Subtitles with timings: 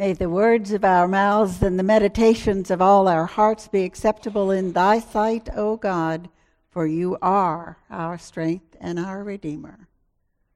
[0.00, 4.50] May the words of our mouths and the meditations of all our hearts be acceptable
[4.50, 6.30] in thy sight, O God,
[6.70, 9.88] for you are our strength and our Redeemer.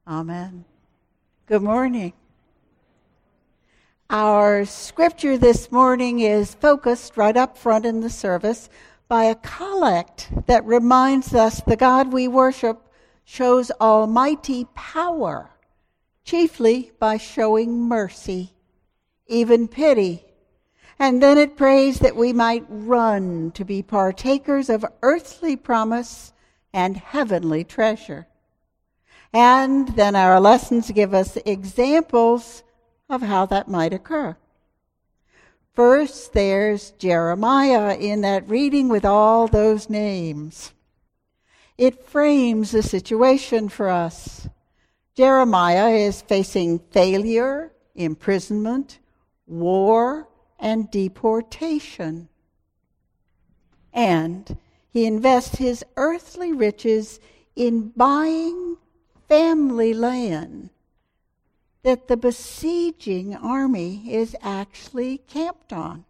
[0.09, 0.65] Amen.
[1.45, 2.15] Good morning.
[4.09, 8.71] Our scripture this morning is focused right up front in the service
[9.09, 12.81] by a collect that reminds us the God we worship
[13.27, 15.51] shows almighty power,
[16.25, 18.54] chiefly by showing mercy,
[19.27, 20.25] even pity.
[20.99, 26.33] And then it prays that we might run to be partakers of earthly promise
[26.73, 28.27] and heavenly treasure.
[29.33, 32.63] And then our lessons give us examples
[33.09, 34.37] of how that might occur.
[35.75, 40.73] First, there's Jeremiah in that reading with all those names.
[41.77, 44.49] It frames the situation for us.
[45.17, 49.01] Jeremiah is facing failure, imprisonment,
[49.47, 52.29] war, and deportation.
[53.93, 54.57] And
[54.91, 57.21] he invests his earthly riches
[57.55, 58.77] in buying
[59.29, 60.71] family land
[61.83, 66.05] that the besieging army is actually camped on.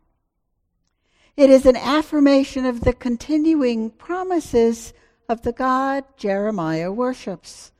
[1.36, 4.92] It is an affirmation of the continuing promises
[5.28, 7.72] of the God Jeremiah worships,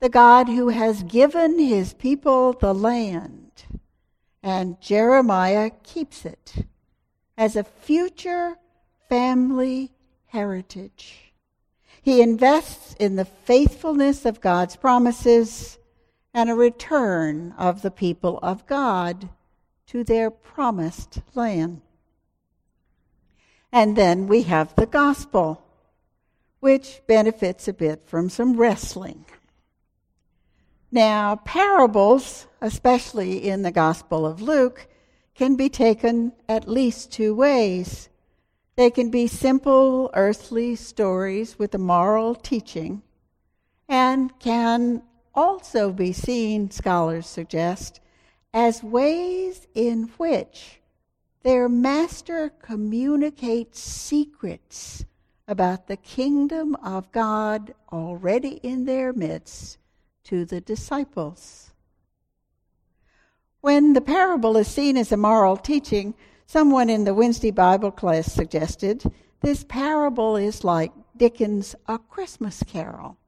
[0.00, 3.64] the God who has given his people the land,
[4.42, 6.66] and Jeremiah keeps it
[7.36, 8.56] as a future
[9.08, 9.92] family
[10.26, 11.32] heritage.
[12.02, 15.78] He invests in the faithfulness of God's promises
[16.32, 19.28] and a return of the people of God
[19.88, 21.80] to their promised land.
[23.72, 25.62] And then we have the gospel,
[26.60, 29.24] which benefits a bit from some wrestling.
[30.90, 34.88] Now, parables, especially in the Gospel of Luke,
[35.34, 38.08] can be taken at least two ways.
[38.76, 43.02] They can be simple earthly stories with a moral teaching
[43.86, 45.02] and can
[45.34, 48.00] also be seen, scholars suggest,
[48.54, 50.80] as ways in which
[51.42, 55.04] their master communicates secrets
[55.46, 59.78] about the kingdom of God already in their midst
[60.28, 61.72] to the disciples.
[63.60, 66.14] When the parable is seen as a moral teaching,
[66.46, 73.18] someone in the Wednesday Bible class suggested this parable is like Dickens' A Christmas Carol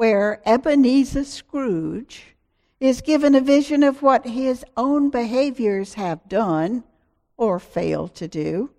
[0.00, 2.34] where Ebenezer Scrooge
[2.80, 6.82] is given a vision of what his own behaviors have done
[7.36, 8.70] or failed to do,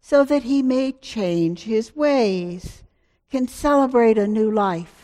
[0.00, 2.84] so that he may change his ways,
[3.32, 4.99] can celebrate a new life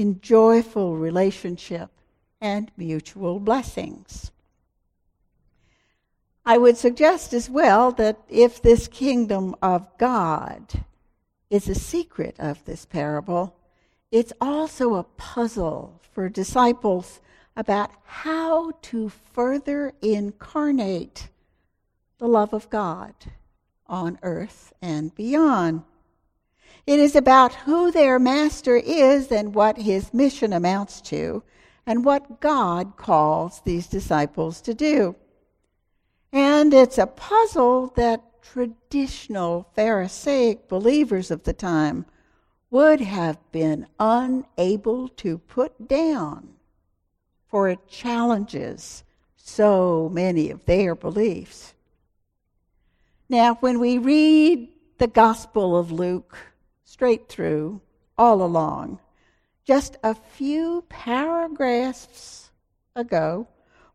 [0.00, 1.90] in joyful relationship
[2.40, 4.30] and mutual blessings.
[6.46, 10.84] I would suggest as well that if this kingdom of God
[11.50, 13.54] is a secret of this parable,
[14.10, 17.20] it's also a puzzle for disciples
[17.54, 21.28] about how to further incarnate
[22.16, 23.12] the love of God
[23.86, 25.82] on earth and beyond.
[26.86, 31.42] It is about who their master is and what his mission amounts to,
[31.86, 35.16] and what God calls these disciples to do.
[36.32, 42.06] And it's a puzzle that traditional Pharisaic believers of the time
[42.70, 46.50] would have been unable to put down,
[47.48, 49.02] for it challenges
[49.36, 51.74] so many of their beliefs.
[53.28, 54.68] Now, when we read
[54.98, 56.36] the Gospel of Luke
[56.90, 57.80] straight through,
[58.18, 58.98] all along,
[59.64, 62.50] just a few paragraphs
[62.96, 63.46] ago,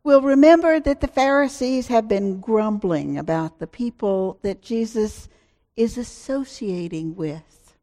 [0.01, 5.27] we'll remember that the Pharisees have been grumbling about the people that Jesus
[5.75, 7.75] is associating with.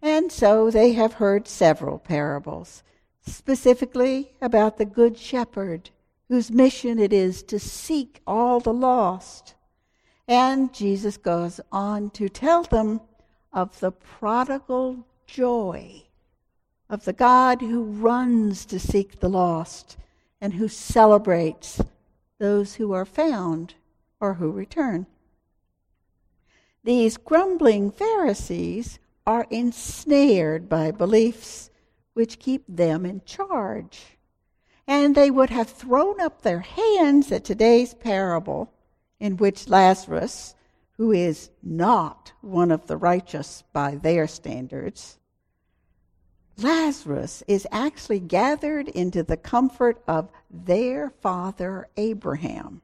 [0.00, 2.84] And so they have heard several parables,
[3.26, 5.90] specifically about the Good Shepherd,
[6.28, 9.56] whose mission it is to seek all the lost.
[10.28, 13.00] And Jesus goes on to tell them
[13.52, 16.02] of the prodigal joy
[16.90, 19.96] of the God who runs to seek the lost
[20.40, 21.80] and who celebrates
[22.38, 23.74] those who are found
[24.18, 25.06] or who return.
[26.82, 31.70] These grumbling Pharisees are ensnared by beliefs
[32.14, 34.18] which keep them in charge.
[34.86, 38.72] And they would have thrown up their hands at today's parable,
[39.20, 40.56] in which Lazarus,
[41.00, 45.18] who is not one of the righteous by their standards,
[46.58, 52.82] Lazarus is actually gathered into the comfort of their father Abraham,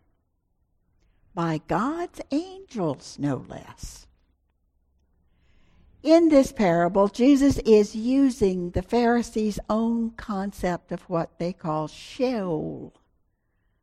[1.35, 4.07] by God's angels, no less.
[6.03, 12.95] In this parable, Jesus is using the Pharisees' own concept of what they call Sheol,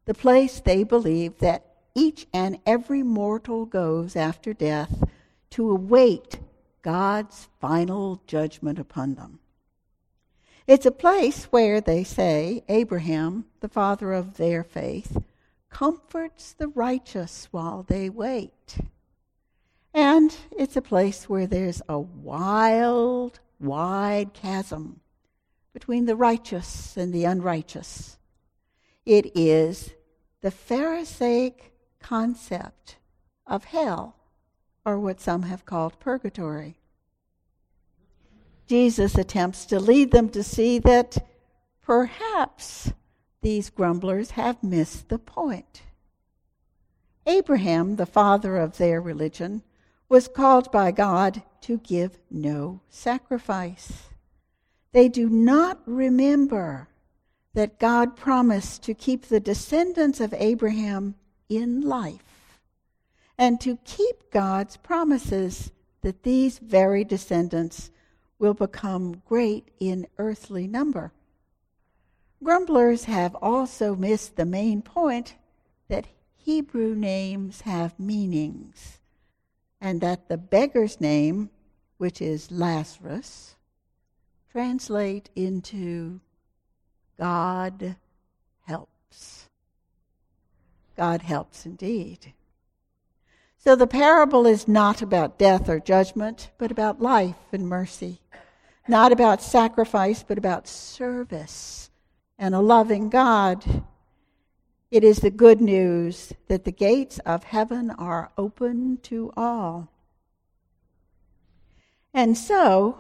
[0.06, 5.04] the place they believe that each and every mortal goes after death
[5.51, 6.40] to await
[6.81, 9.40] God's final judgment upon them.
[10.66, 15.18] It's a place where, they say, Abraham, the father of their faith,
[15.69, 18.78] comforts the righteous while they wait.
[19.94, 25.01] And it's a place where there's a wild, wide chasm
[25.74, 28.18] between the righteous and the unrighteous.
[29.06, 29.92] It is
[30.42, 31.72] the Pharisaic
[32.03, 32.97] concept
[33.47, 34.15] of hell,
[34.85, 36.77] or what some have called purgatory.
[38.67, 41.25] Jesus attempts to lead them to see that
[41.81, 42.91] perhaps
[43.41, 45.81] these grumblers have missed the point.
[47.25, 49.63] Abraham, the father of their religion,
[50.09, 54.09] was called by God to give no sacrifice.
[54.91, 56.89] They do not remember
[57.53, 61.15] that God promised to keep the descendants of Abraham
[61.50, 62.60] in life
[63.38, 67.92] and to keep God's promises that these very descendants
[68.40, 71.12] will become great in earthly number.
[72.44, 75.36] Grumblers have also missed the main point
[75.88, 79.00] that Hebrew names have meanings,
[79.80, 81.50] and that the beggar's name,
[81.98, 83.56] which is Lazarus,
[84.51, 86.19] translate into
[87.18, 87.95] God
[88.66, 89.48] helps.
[90.95, 92.34] God helps indeed.
[93.57, 98.19] So the parable is not about death or judgment, but about life and mercy.
[98.88, 101.90] Not about sacrifice, but about service
[102.38, 103.84] and a loving God.
[104.92, 109.88] It is the good news that the gates of heaven are open to all.
[112.13, 113.00] And so,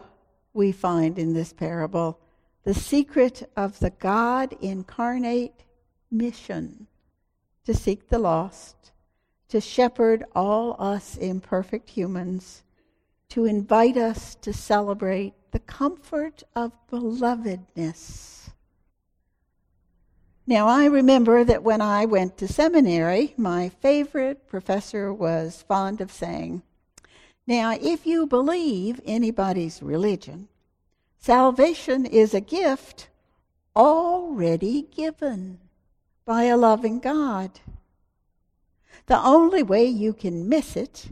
[0.53, 2.19] we find in this parable
[2.63, 5.65] the secret of the God incarnate
[6.09, 6.87] mission
[7.65, 8.91] to seek the lost,
[9.49, 12.63] to shepherd all us imperfect humans,
[13.29, 18.49] to invite us to celebrate the comfort of belovedness.
[20.45, 26.11] Now, I remember that when I went to seminary, my favorite professor was fond of
[26.11, 26.63] saying,
[27.47, 30.49] Now, if you believe anybody's religion,
[31.17, 33.09] salvation is a gift
[33.73, 35.59] already given
[36.25, 37.59] by a loving God.
[39.07, 41.07] The only way you can miss it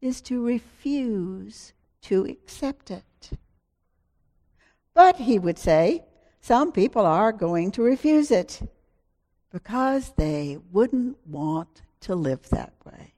[0.00, 1.72] is to refuse
[2.02, 3.30] to accept it.
[4.94, 6.04] But, he would say,
[6.40, 8.60] some people are going to refuse it
[9.50, 13.14] because they wouldn't want to live that way.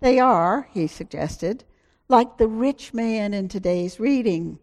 [0.00, 1.64] They are, he suggested,
[2.08, 4.58] like the rich man in today's reading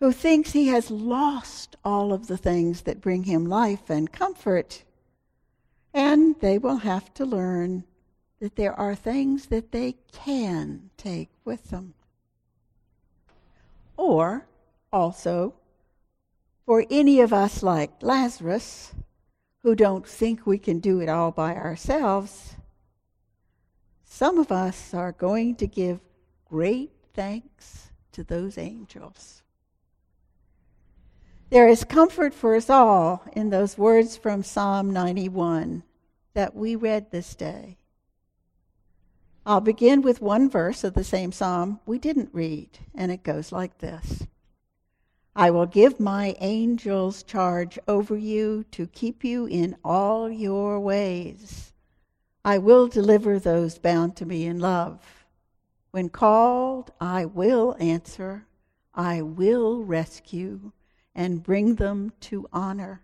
[0.00, 4.82] who thinks he has lost all of the things that bring him life and comfort.
[5.92, 7.84] And they will have to learn
[8.40, 11.92] that there are things that they can take with them.
[13.98, 14.46] Or,
[14.90, 15.54] also,
[16.64, 18.94] for any of us like Lazarus,
[19.62, 22.56] who don't think we can do it all by ourselves,
[24.04, 26.00] some of us are going to give
[26.48, 29.42] great thanks to those angels.
[31.50, 35.82] There is comfort for us all in those words from Psalm 91
[36.32, 37.76] that we read this day.
[39.44, 43.50] I'll begin with one verse of the same psalm we didn't read, and it goes
[43.50, 44.28] like this
[45.34, 51.72] I will give my angels charge over you to keep you in all your ways.
[52.44, 55.26] I will deliver those bound to me in love.
[55.90, 58.46] When called, I will answer,
[58.94, 60.70] I will rescue
[61.14, 63.02] and bring them to honor.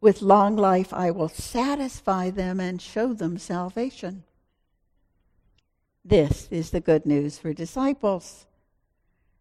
[0.00, 4.24] With long life, I will satisfy them and show them salvation.
[6.04, 8.46] This is the good news for disciples.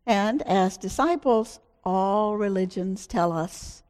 [0.05, 3.83] And as disciples, all religions tell us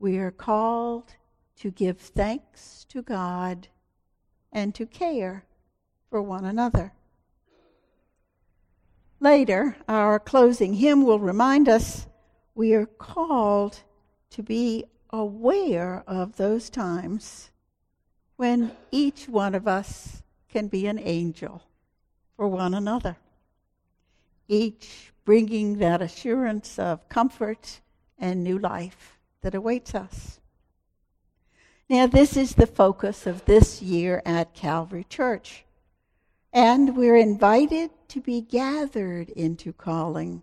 [0.00, 1.14] we are called
[1.56, 3.68] to give thanks to God
[4.52, 5.44] and to care
[6.10, 6.92] for one another.
[9.20, 12.06] Later, our closing hymn will remind us
[12.58, 13.78] we are called
[14.30, 17.50] to be aware of those times
[18.34, 21.62] when each one of us can be an angel
[22.34, 23.16] for one another,
[24.48, 27.80] each bringing that assurance of comfort
[28.18, 30.40] and new life that awaits us.
[31.88, 35.64] Now, this is the focus of this year at Calvary Church.
[36.52, 40.42] And we're invited to be gathered into calling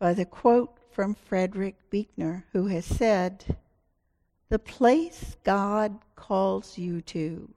[0.00, 3.56] by the quote from Frederick Buechner, who has said,
[4.48, 7.52] The place God calls you to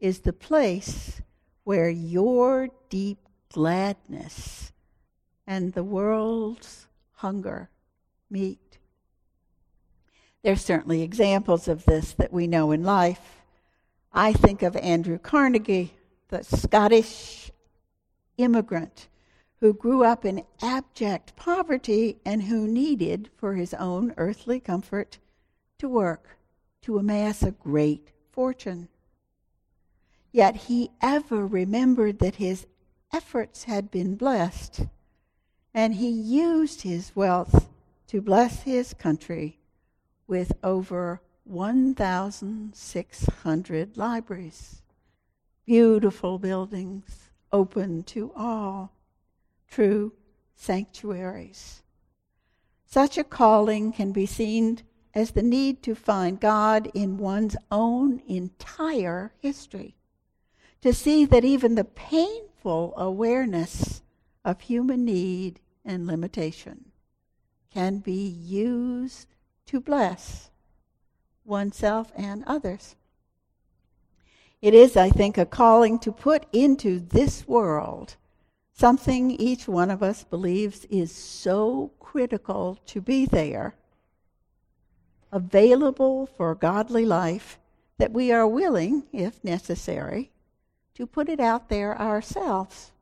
[0.00, 1.20] is the place
[1.64, 3.18] where your deep
[3.52, 4.72] gladness
[5.46, 7.70] and the world's hunger
[8.30, 8.78] meet.
[10.42, 13.42] There's certainly examples of this that we know in life.
[14.12, 15.94] I think of Andrew Carnegie,
[16.28, 17.50] the Scottish
[18.36, 19.08] immigrant
[19.60, 25.18] who grew up in abject poverty and who needed, for his own earthly comfort,
[25.78, 26.38] to work
[26.82, 28.88] to amass a great fortune.
[30.30, 32.66] Yet he ever remembered that his
[33.12, 34.82] efforts had been blessed,
[35.74, 37.68] and he used his wealth
[38.06, 39.58] to bless his country
[40.26, 44.82] with over 1,600 libraries,
[45.64, 48.92] beautiful buildings open to all,
[49.70, 50.12] true
[50.54, 51.82] sanctuaries.
[52.86, 54.80] Such a calling can be seen
[55.14, 59.94] as the need to find God in one's own entire history
[60.80, 64.02] to see that even the painful awareness
[64.44, 66.86] of human need and limitation
[67.72, 69.26] can be used
[69.66, 70.50] to bless
[71.44, 72.96] oneself and others.
[74.60, 78.16] It is, I think, a calling to put into this world
[78.78, 83.74] something each one of us believes is so critical to be there,
[85.32, 87.58] available for godly life,
[87.98, 90.30] that we are willing, if necessary,
[90.94, 92.92] to put it out there ourselves,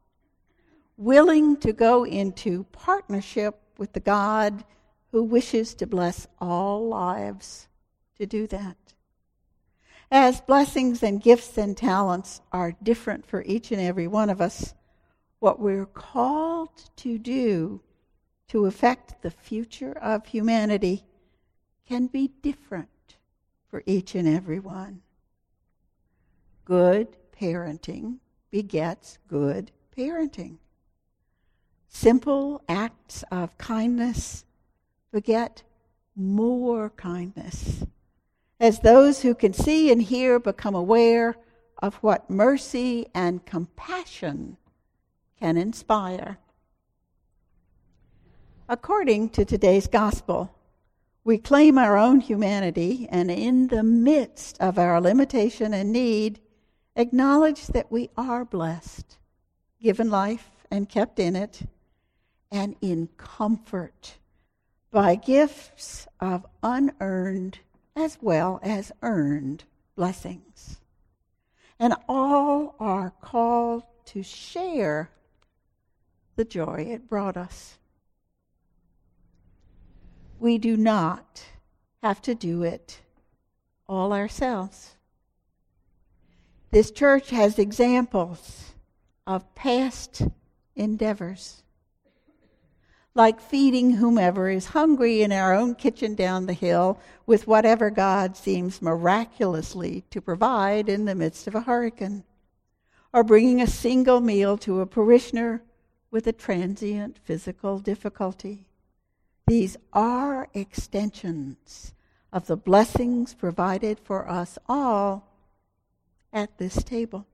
[0.97, 4.65] willing to go into partnership with the God
[5.13, 7.69] who wishes to bless all lives
[8.17, 8.77] to do that.
[10.11, 14.73] As blessings and gifts and talents are different for each and every one of us,
[15.47, 17.81] what we're called to do
[18.49, 21.05] to affect the future of humanity
[21.89, 23.17] can be different
[23.71, 25.01] for each and every one.
[26.65, 28.17] Good parenting
[28.51, 30.57] begets good parenting.
[31.89, 34.45] Simple acts of kindness
[35.13, 35.63] beget
[36.17, 37.85] more kindness.
[38.59, 41.37] As those who can see and hear become aware
[41.81, 44.57] of what mercy and compassion
[45.39, 46.39] can inspire.
[48.69, 50.53] According to today's gospel,
[51.25, 56.41] we claim our own humanity, and in the midst of our limitation and need,
[56.95, 59.17] acknowledge that we are blessed,
[59.81, 61.63] given life and kept in it,
[62.51, 64.19] and in comfort
[64.91, 67.59] by gifts of unearned
[67.95, 69.65] as well as earned
[69.95, 70.79] blessings.
[71.79, 75.11] And all are called to share
[76.37, 77.79] the joy it brought us.
[80.39, 81.43] We do not
[82.03, 83.01] have to do it
[83.89, 84.97] all ourselves.
[86.71, 88.75] This church has examples
[89.27, 90.23] of past
[90.75, 91.63] endeavors,
[93.15, 98.37] like feeding whomever is hungry in our own kitchen down the hill with whatever God
[98.37, 102.25] seems miraculously to provide in the midst of a hurricane,
[103.13, 105.63] or bringing a single meal to a parishioner
[106.11, 108.67] with a transient physical difficulty.
[109.47, 111.95] These are extensions
[112.33, 115.29] of the blessings provided for us all
[116.33, 117.27] at this table,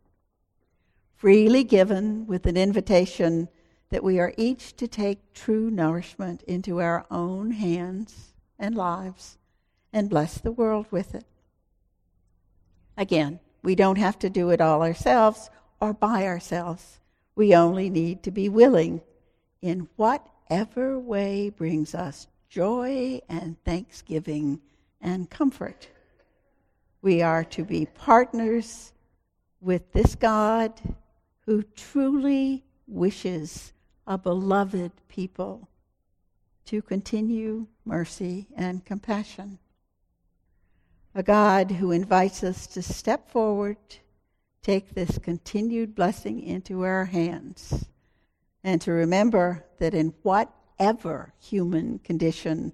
[1.17, 3.49] freely given with an invitation
[3.91, 9.39] that we are each to take true nourishment into our own hands and lives
[9.93, 11.27] and bless the world with it.
[12.97, 15.51] Again, we don't have to do it all ourselves
[15.81, 17.01] or by ourselves.
[17.35, 19.01] We only need to be willing
[19.61, 24.61] in whatever way brings us joy and thanksgiving
[25.01, 25.89] and comfort.
[27.01, 28.93] We are to be partners
[29.61, 30.81] with this God
[31.47, 33.73] who truly wishes
[34.07, 35.69] a beloved people
[36.67, 39.59] to continue mercy and compassion.
[41.15, 43.77] A God who invites us to step forward,
[44.63, 47.87] take this continued blessing into our hands,
[48.63, 52.73] and to remember that in whatever human condition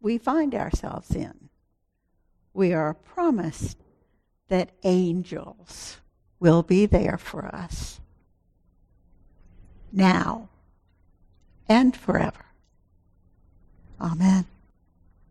[0.00, 1.48] we find ourselves in,
[2.54, 3.78] we are promised
[4.48, 5.98] that angels
[6.40, 8.00] will be there for us
[9.92, 10.48] now
[11.68, 12.46] and forever.
[14.00, 14.46] Amen.